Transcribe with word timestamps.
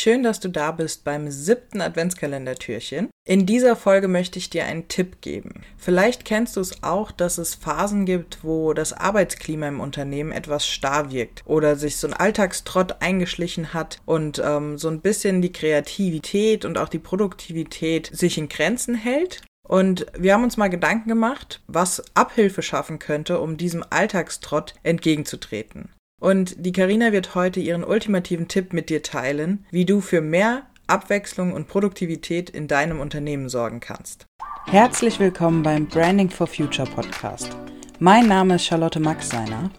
Schön, 0.00 0.22
dass 0.22 0.38
du 0.38 0.48
da 0.48 0.70
bist 0.70 1.02
beim 1.02 1.28
siebten 1.28 1.80
Adventskalendertürchen. 1.80 3.08
In 3.26 3.46
dieser 3.46 3.74
Folge 3.74 4.06
möchte 4.06 4.38
ich 4.38 4.48
dir 4.48 4.64
einen 4.64 4.86
Tipp 4.86 5.20
geben. 5.22 5.64
Vielleicht 5.76 6.24
kennst 6.24 6.54
du 6.54 6.60
es 6.60 6.84
auch, 6.84 7.10
dass 7.10 7.36
es 7.36 7.56
Phasen 7.56 8.06
gibt, 8.06 8.44
wo 8.44 8.74
das 8.74 8.92
Arbeitsklima 8.92 9.66
im 9.66 9.80
Unternehmen 9.80 10.30
etwas 10.30 10.68
starr 10.68 11.10
wirkt 11.10 11.42
oder 11.46 11.74
sich 11.74 11.96
so 11.96 12.06
ein 12.06 12.14
Alltagstrott 12.14 13.02
eingeschlichen 13.02 13.74
hat 13.74 13.98
und 14.06 14.40
ähm, 14.44 14.78
so 14.78 14.86
ein 14.86 15.00
bisschen 15.00 15.42
die 15.42 15.52
Kreativität 15.52 16.64
und 16.64 16.78
auch 16.78 16.90
die 16.90 17.00
Produktivität 17.00 18.08
sich 18.12 18.38
in 18.38 18.48
Grenzen 18.48 18.94
hält. 18.94 19.42
Und 19.66 20.06
wir 20.16 20.32
haben 20.32 20.44
uns 20.44 20.56
mal 20.56 20.68
Gedanken 20.68 21.08
gemacht, 21.08 21.60
was 21.66 22.04
Abhilfe 22.14 22.62
schaffen 22.62 23.00
könnte, 23.00 23.40
um 23.40 23.56
diesem 23.56 23.84
Alltagstrott 23.90 24.74
entgegenzutreten. 24.84 25.88
Und 26.20 26.66
die 26.66 26.72
Karina 26.72 27.12
wird 27.12 27.36
heute 27.36 27.60
ihren 27.60 27.84
ultimativen 27.84 28.48
Tipp 28.48 28.72
mit 28.72 28.90
dir 28.90 29.02
teilen, 29.02 29.64
wie 29.70 29.84
du 29.84 30.00
für 30.00 30.20
mehr 30.20 30.62
Abwechslung 30.88 31.52
und 31.52 31.68
Produktivität 31.68 32.50
in 32.50 32.66
deinem 32.66 32.98
Unternehmen 32.98 33.48
sorgen 33.48 33.78
kannst. 33.78 34.26
Herzlich 34.66 35.20
willkommen 35.20 35.62
beim 35.62 35.86
Branding 35.86 36.28
for 36.28 36.48
Future 36.48 36.88
Podcast. 36.90 37.56
Mein 38.00 38.26
Name 38.26 38.56
ist 38.56 38.64
Charlotte 38.64 38.98
Maxseiner 38.98 39.70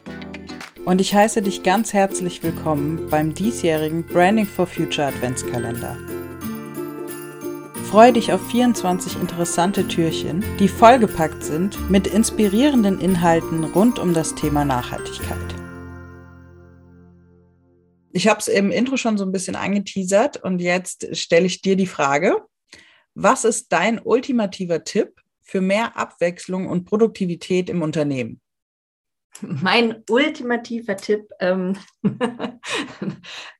und 0.85 1.01
ich 1.01 1.13
heiße 1.13 1.41
dich 1.41 1.61
ganz 1.63 1.93
herzlich 1.93 2.41
willkommen 2.41 3.09
beim 3.09 3.33
diesjährigen 3.33 4.05
Branding 4.05 4.45
for 4.45 4.65
Future 4.65 5.07
Adventskalender. 5.07 5.97
Freue 7.89 8.13
dich 8.13 8.31
auf 8.31 8.47
24 8.49 9.19
interessante 9.19 9.87
Türchen, 9.87 10.43
die 10.59 10.67
vollgepackt 10.67 11.43
sind 11.43 11.89
mit 11.89 12.07
inspirierenden 12.07 13.01
Inhalten 13.01 13.63
rund 13.65 13.99
um 13.99 14.13
das 14.13 14.35
Thema 14.35 14.63
Nachhaltigkeit. 14.63 15.58
Ich 18.11 18.27
habe 18.27 18.39
es 18.39 18.47
im 18.47 18.71
Intro 18.71 18.97
schon 18.97 19.17
so 19.17 19.25
ein 19.25 19.31
bisschen 19.31 19.55
angeteasert 19.55 20.37
und 20.37 20.59
jetzt 20.59 21.15
stelle 21.15 21.45
ich 21.45 21.61
dir 21.61 21.75
die 21.75 21.87
Frage, 21.87 22.43
was 23.13 23.45
ist 23.45 23.71
dein 23.71 23.99
ultimativer 23.99 24.83
Tipp 24.83 25.21
für 25.41 25.61
mehr 25.61 25.97
Abwechslung 25.97 26.67
und 26.67 26.85
Produktivität 26.85 27.69
im 27.69 27.81
Unternehmen? 27.81 28.41
Mein 29.41 30.03
ultimativer 30.09 30.97
Tipp 30.97 31.29
ähm, 31.39 31.77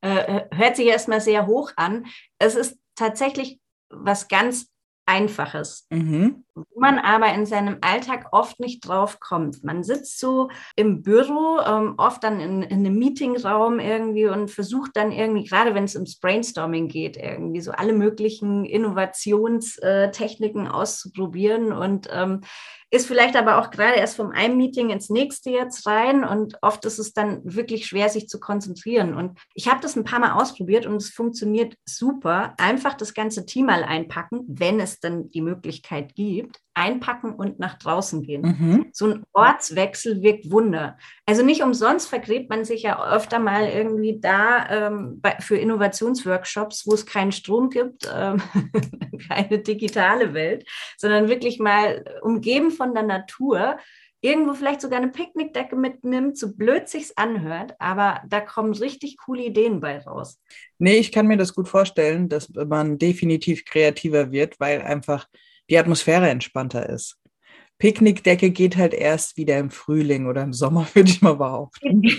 äh, 0.02 0.42
hört 0.52 0.75
sich 0.75 0.88
erstmal 0.88 1.22
sehr 1.22 1.47
hoch 1.47 1.72
an. 1.75 2.05
Es 2.38 2.55
ist 2.55 2.77
tatsächlich 2.95 3.59
was 3.89 4.27
ganz 4.27 4.67
Einfaches, 5.05 5.88
mhm. 5.89 6.45
Wo 6.69 6.79
man 6.79 6.99
aber 6.99 7.33
in 7.33 7.45
seinem 7.45 7.77
Alltag 7.81 8.27
oft 8.31 8.59
nicht 8.59 8.88
drauf 8.88 9.19
kommt. 9.19 9.63
Man 9.63 9.83
sitzt 9.83 10.19
so 10.19 10.49
im 10.75 11.02
Büro, 11.02 11.59
ähm, 11.65 11.95
oft 11.97 12.23
dann 12.23 12.39
in, 12.39 12.61
in, 12.63 12.79
einem 12.79 12.97
Meetingraum 12.97 13.79
irgendwie 13.79 14.27
und 14.27 14.52
versucht 14.52 14.91
dann 14.95 15.11
irgendwie, 15.11 15.45
gerade 15.45 15.75
wenn 15.75 15.83
es 15.83 15.95
ums 15.95 16.19
Brainstorming 16.19 16.87
geht, 16.87 17.17
irgendwie 17.17 17.61
so 17.61 17.71
alle 17.71 17.93
möglichen 17.93 18.65
Innovationstechniken 18.65 20.67
auszuprobieren 20.67 21.71
und 21.71 22.07
ähm, 22.11 22.41
ist 22.91 23.07
vielleicht 23.07 23.35
aber 23.35 23.59
auch 23.59 23.69
gerade 23.69 23.97
erst 23.97 24.15
vom 24.15 24.31
einem 24.31 24.57
Meeting 24.57 24.89
ins 24.89 25.09
nächste 25.09 25.52
jetzt 25.52 25.85
rein 25.85 26.23
und 26.23 26.57
oft 26.61 26.85
ist 26.85 26.97
es 26.97 27.13
dann 27.13 27.41
wirklich 27.43 27.85
schwer, 27.85 28.09
sich 28.09 28.27
zu 28.27 28.39
konzentrieren. 28.39 29.13
Und 29.13 29.37
ich 29.53 29.67
habe 29.67 29.80
das 29.80 29.95
ein 29.95 30.03
paar 30.03 30.19
Mal 30.19 30.33
ausprobiert 30.33 30.87
und 30.87 30.95
es 30.95 31.09
funktioniert 31.09 31.75
super. 31.85 32.55
Einfach 32.57 32.95
das 32.95 33.13
ganze 33.13 33.45
Team 33.45 33.67
mal 33.67 33.83
einpacken, 33.83 34.41
wenn 34.47 34.80
es 34.80 34.99
dann 34.99 35.30
die 35.30 35.41
Möglichkeit 35.41 36.15
gibt 36.15 36.48
einpacken 36.73 37.33
und 37.33 37.59
nach 37.59 37.78
draußen 37.78 38.23
gehen. 38.23 38.42
Mhm. 38.42 38.86
So 38.94 39.08
ein 39.08 39.23
Ortswechsel 39.33 40.22
wirkt 40.22 40.50
Wunder. 40.50 40.97
Also 41.25 41.44
nicht 41.44 41.61
umsonst 41.61 42.08
vergräbt 42.08 42.50
man 42.50 42.64
sich 42.64 42.83
ja 42.83 43.14
öfter 43.14 43.39
mal 43.39 43.67
irgendwie 43.67 44.19
da 44.19 44.88
ähm, 44.88 45.20
bei, 45.20 45.36
für 45.39 45.58
Innovationsworkshops, 45.58 46.88
wo 46.88 46.94
es 46.94 47.05
keinen 47.05 47.33
Strom 47.33 47.70
gibt, 47.70 48.09
ähm, 48.14 48.42
keine 49.27 49.59
digitale 49.59 50.33
Welt, 50.33 50.66
sondern 50.97 51.27
wirklich 51.27 51.59
mal 51.59 52.05
umgeben 52.22 52.72
von 52.72 52.94
der 52.94 53.03
Natur 53.03 53.77
irgendwo 54.22 54.54
vielleicht 54.54 54.81
sogar 54.81 54.99
eine 54.99 55.11
Picknickdecke 55.11 55.76
mitnimmt, 55.76 56.37
so 56.37 56.54
blöd 56.54 56.89
sich's 56.89 57.16
anhört, 57.16 57.76
aber 57.80 58.21
da 58.27 58.42
kommen 58.42 58.73
richtig 58.73 59.17
coole 59.17 59.43
Ideen 59.43 59.80
bei 59.80 59.99
raus. 59.99 60.39
Nee, 60.77 60.98
ich 60.98 61.11
kann 61.11 61.27
mir 61.27 61.37
das 61.37 61.54
gut 61.54 61.70
vorstellen, 61.70 62.27
dass 62.27 62.49
man 62.49 62.98
definitiv 62.98 63.64
kreativer 63.66 64.31
wird, 64.31 64.60
weil 64.60 64.81
einfach 64.81 65.27
die 65.69 65.77
Atmosphäre 65.77 66.30
entspannter 66.30 66.89
ist. 66.89 67.17
Picknickdecke 67.77 68.52
geht 68.52 68.75
halt 68.75 68.93
erst 68.93 69.37
wieder 69.37 69.57
im 69.57 69.71
Frühling 69.71 70.27
oder 70.27 70.43
im 70.43 70.53
Sommer, 70.53 70.87
würde 70.93 71.09
ich 71.09 71.21
mal 71.21 71.35
behaupten. 71.35 72.03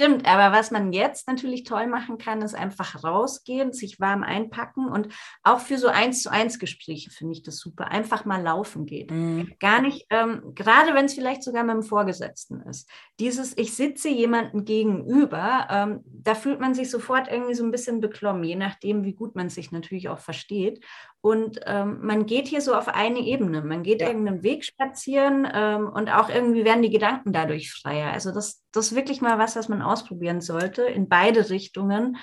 Stimmt, 0.00 0.26
aber 0.26 0.56
was 0.56 0.70
man 0.70 0.94
jetzt 0.94 1.28
natürlich 1.28 1.64
toll 1.64 1.86
machen 1.86 2.16
kann, 2.16 2.40
ist 2.40 2.54
einfach 2.54 3.04
rausgehen, 3.04 3.74
sich 3.74 4.00
warm 4.00 4.22
einpacken 4.22 4.88
und 4.88 5.08
auch 5.42 5.60
für 5.60 5.76
so 5.76 5.88
eins 5.88 6.22
zu 6.22 6.30
eins 6.30 6.58
Gespräche 6.58 7.10
finde 7.10 7.34
ich 7.34 7.42
das 7.42 7.58
super. 7.58 7.88
Einfach 7.88 8.24
mal 8.24 8.40
laufen 8.40 8.86
geht. 8.86 9.10
Mhm. 9.10 9.52
Gar 9.60 9.82
nicht, 9.82 10.06
ähm, 10.08 10.54
gerade 10.54 10.94
wenn 10.94 11.04
es 11.04 11.12
vielleicht 11.12 11.42
sogar 11.42 11.64
mit 11.64 11.74
dem 11.74 11.82
Vorgesetzten 11.82 12.62
ist. 12.62 12.88
Dieses, 13.18 13.54
ich 13.58 13.74
sitze 13.74 14.08
jemandem 14.08 14.64
gegenüber, 14.64 15.66
ähm, 15.68 16.00
da 16.06 16.34
fühlt 16.34 16.60
man 16.60 16.72
sich 16.72 16.90
sofort 16.90 17.28
irgendwie 17.28 17.54
so 17.54 17.64
ein 17.64 17.70
bisschen 17.70 18.00
beklommen, 18.00 18.44
je 18.44 18.56
nachdem, 18.56 19.04
wie 19.04 19.12
gut 19.12 19.36
man 19.36 19.50
sich 19.50 19.70
natürlich 19.70 20.08
auch 20.08 20.20
versteht. 20.20 20.82
Und 21.22 21.60
ähm, 21.66 21.98
man 22.02 22.24
geht 22.24 22.48
hier 22.48 22.62
so 22.62 22.74
auf 22.74 22.88
eine 22.88 23.20
Ebene. 23.20 23.62
Man 23.62 23.82
geht 23.82 24.00
ja. 24.00 24.08
irgendeinen 24.08 24.42
Weg 24.42 24.64
spazieren 24.64 25.46
ähm, 25.52 25.88
und 25.88 26.08
auch 26.08 26.30
irgendwie 26.30 26.64
werden 26.64 26.82
die 26.82 26.90
Gedanken 26.90 27.32
dadurch 27.32 27.72
freier. 27.72 28.10
Also 28.10 28.32
das, 28.32 28.62
das 28.72 28.86
ist 28.86 28.96
wirklich 28.96 29.20
mal 29.20 29.38
was, 29.38 29.54
was 29.54 29.68
man 29.68 29.82
ausprobieren 29.82 30.40
sollte, 30.40 30.82
in 30.82 31.08
beide 31.08 31.50
Richtungen. 31.50 32.16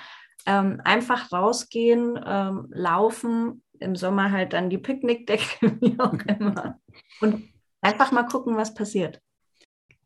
Ähm, 0.46 0.80
einfach 0.84 1.30
rausgehen, 1.30 2.18
ähm, 2.24 2.66
laufen, 2.70 3.62
im 3.78 3.94
Sommer 3.94 4.32
halt 4.32 4.52
dann 4.52 4.70
die 4.70 4.78
Picknickdecke, 4.78 5.76
wie 5.80 5.98
auch 6.00 6.14
immer. 6.14 6.80
Und 7.20 7.48
einfach 7.80 8.10
mal 8.10 8.24
gucken, 8.24 8.56
was 8.56 8.74
passiert. 8.74 9.20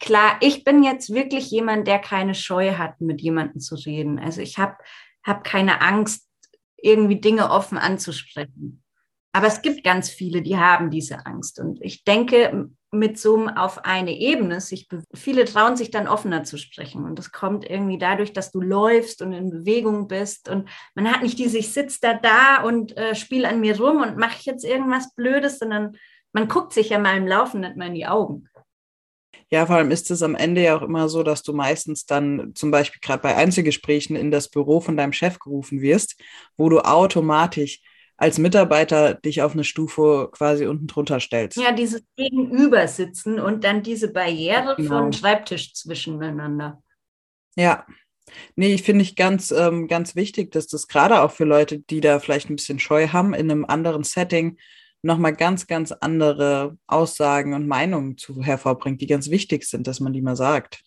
Klar, 0.00 0.36
ich 0.40 0.64
bin 0.64 0.82
jetzt 0.82 1.14
wirklich 1.14 1.50
jemand, 1.50 1.86
der 1.86 1.98
keine 1.98 2.34
Scheu 2.34 2.74
hat, 2.76 3.00
mit 3.00 3.20
jemandem 3.20 3.60
zu 3.60 3.76
reden. 3.76 4.18
Also 4.18 4.40
ich 4.40 4.58
habe 4.58 4.76
hab 5.24 5.44
keine 5.44 5.80
Angst, 5.80 6.28
irgendwie 6.76 7.20
Dinge 7.20 7.50
offen 7.50 7.78
anzusprechen. 7.78 8.81
Aber 9.32 9.46
es 9.46 9.62
gibt 9.62 9.82
ganz 9.82 10.10
viele, 10.10 10.42
die 10.42 10.58
haben 10.58 10.90
diese 10.90 11.24
Angst. 11.26 11.58
Und 11.58 11.80
ich 11.80 12.04
denke, 12.04 12.68
mit 12.90 13.18
so 13.18 13.36
einem 13.36 13.48
auf 13.48 13.86
eine 13.86 14.12
Ebene, 14.18 14.60
sich, 14.60 14.86
viele 15.14 15.46
trauen 15.46 15.78
sich 15.78 15.90
dann 15.90 16.06
offener 16.06 16.44
zu 16.44 16.58
sprechen. 16.58 17.04
Und 17.04 17.18
das 17.18 17.32
kommt 17.32 17.68
irgendwie 17.68 17.96
dadurch, 17.96 18.34
dass 18.34 18.52
du 18.52 18.60
läufst 18.60 19.22
und 19.22 19.32
in 19.32 19.50
Bewegung 19.50 20.08
bist. 20.08 20.50
Und 20.50 20.68
man 20.94 21.10
hat 21.10 21.22
nicht 21.22 21.38
diese, 21.38 21.56
ich 21.56 21.72
sitze 21.72 21.98
da 22.02 22.14
da 22.14 22.62
und 22.62 22.94
äh, 22.98 23.14
spiele 23.14 23.48
an 23.48 23.60
mir 23.60 23.80
rum 23.80 24.02
und 24.02 24.18
mache 24.18 24.42
jetzt 24.42 24.64
irgendwas 24.64 25.14
Blödes, 25.14 25.58
sondern 25.58 25.96
man 26.34 26.48
guckt 26.48 26.74
sich 26.74 26.90
ja 26.90 26.98
mal 26.98 27.16
im 27.16 27.26
Laufen 27.26 27.60
nicht 27.60 27.76
mal 27.76 27.88
in 27.88 27.94
die 27.94 28.06
Augen. 28.06 28.48
Ja, 29.48 29.66
vor 29.66 29.76
allem 29.76 29.90
ist 29.90 30.10
es 30.10 30.22
am 30.22 30.34
Ende 30.34 30.62
ja 30.62 30.76
auch 30.76 30.82
immer 30.82 31.08
so, 31.08 31.22
dass 31.22 31.42
du 31.42 31.52
meistens 31.52 32.06
dann 32.06 32.52
zum 32.54 32.70
Beispiel 32.70 33.00
gerade 33.02 33.22
bei 33.22 33.36
Einzelgesprächen 33.36 34.16
in 34.16 34.30
das 34.30 34.48
Büro 34.48 34.80
von 34.80 34.96
deinem 34.96 35.12
Chef 35.12 35.38
gerufen 35.38 35.80
wirst, 35.80 36.20
wo 36.56 36.68
du 36.68 36.80
automatisch 36.80 37.80
als 38.16 38.38
Mitarbeiter 38.38 39.14
dich 39.14 39.42
auf 39.42 39.52
eine 39.52 39.64
Stufe 39.64 40.28
quasi 40.32 40.66
unten 40.66 40.86
drunter 40.86 41.20
stellst. 41.20 41.58
Ja, 41.58 41.72
dieses 41.72 42.02
Gegenübersitzen 42.16 43.40
und 43.40 43.64
dann 43.64 43.82
diese 43.82 44.12
Barriere 44.12 44.76
genau. 44.76 44.90
von 44.90 45.12
Schreibtisch 45.12 45.74
zwischeneinander. 45.74 46.82
Ja. 47.56 47.86
Nee, 48.54 48.72
ich 48.72 48.82
finde 48.82 49.02
ich 49.02 49.16
ganz, 49.16 49.50
ähm, 49.50 49.88
ganz 49.88 50.14
wichtig, 50.14 50.52
dass 50.52 50.68
das 50.68 50.86
gerade 50.86 51.20
auch 51.22 51.32
für 51.32 51.44
Leute, 51.44 51.80
die 51.80 52.00
da 52.00 52.20
vielleicht 52.20 52.48
ein 52.48 52.56
bisschen 52.56 52.78
Scheu 52.78 53.08
haben, 53.08 53.34
in 53.34 53.50
einem 53.50 53.64
anderen 53.64 54.04
Setting 54.04 54.56
nochmal 55.02 55.34
ganz, 55.34 55.66
ganz 55.66 55.92
andere 55.92 56.78
Aussagen 56.86 57.54
und 57.54 57.66
Meinungen 57.66 58.16
zu 58.16 58.42
hervorbringt, 58.42 59.00
die 59.00 59.06
ganz 59.06 59.30
wichtig 59.30 59.64
sind, 59.64 59.86
dass 59.86 60.00
man 60.00 60.12
die 60.12 60.22
mal 60.22 60.36
sagt. 60.36 60.82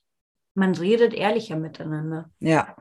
Man 0.56 0.74
redet 0.74 1.14
ehrlicher 1.14 1.58
miteinander. 1.58 2.32
Ja. 2.40 2.78